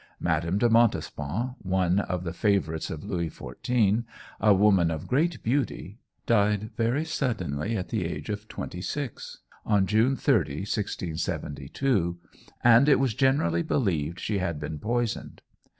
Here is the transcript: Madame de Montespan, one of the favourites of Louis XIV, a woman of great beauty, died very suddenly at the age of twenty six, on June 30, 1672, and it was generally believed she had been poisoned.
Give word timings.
Madame 0.19 0.57
de 0.57 0.67
Montespan, 0.67 1.53
one 1.59 1.99
of 1.99 2.23
the 2.23 2.33
favourites 2.33 2.89
of 2.89 3.03
Louis 3.03 3.29
XIV, 3.29 4.03
a 4.39 4.51
woman 4.51 4.89
of 4.89 5.05
great 5.07 5.43
beauty, 5.43 5.99
died 6.25 6.71
very 6.75 7.05
suddenly 7.05 7.77
at 7.77 7.89
the 7.89 8.03
age 8.05 8.29
of 8.31 8.47
twenty 8.47 8.81
six, 8.81 9.41
on 9.63 9.85
June 9.85 10.15
30, 10.15 10.61
1672, 10.61 12.17
and 12.63 12.89
it 12.89 12.99
was 12.99 13.13
generally 13.13 13.61
believed 13.61 14.19
she 14.19 14.39
had 14.39 14.59
been 14.59 14.79
poisoned. 14.79 15.43